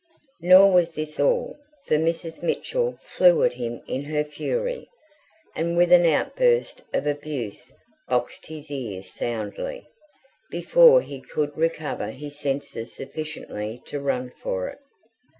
Nor 0.41 0.71
was 0.71 0.95
this 0.95 1.19
all, 1.19 1.59
for 1.85 1.93
Mrs. 1.97 2.41
Mitchell 2.41 2.97
flew 3.03 3.43
at 3.43 3.53
him 3.53 3.83
in 3.85 4.01
her 4.05 4.23
fury, 4.23 4.89
and 5.55 5.77
with 5.77 5.91
an 5.91 6.07
outburst 6.07 6.81
of 6.91 7.05
abuse 7.05 7.71
boxed 8.09 8.47
his 8.47 8.71
ears 8.71 9.13
soundly, 9.13 9.85
before 10.49 11.01
he 11.03 11.21
could 11.21 11.55
recover 11.55 12.09
his 12.09 12.35
senses 12.39 12.95
sufficiently 12.95 13.83
to 13.85 13.99
run 13.99 14.31
for 14.41 14.69
it. 14.69 14.79